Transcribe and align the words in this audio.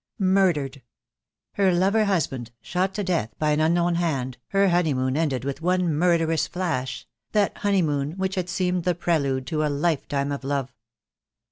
Murdered! 0.17 0.81
Her 1.51 1.71
lover 1.71 2.05
husband 2.05 2.49
shot 2.59 2.95
to 2.95 3.03
death 3.03 3.35
by 3.37 3.51
an 3.51 3.59
unknown 3.59 3.93
hand, 3.93 4.39
her 4.47 4.69
honeymoon 4.69 5.15
ended 5.15 5.45
with 5.45 5.61
one 5.61 5.93
murderous 5.93 6.47
flash— 6.47 7.05
that 7.33 7.55
honey 7.59 7.83
moon 7.83 8.13
which 8.13 8.33
had 8.33 8.49
seemed 8.49 8.83
the 8.83 8.95
prelude 8.95 9.45
to 9.45 9.63
a 9.63 9.69
lifetime 9.69 10.31
of 10.31 10.43
love. 10.43 10.73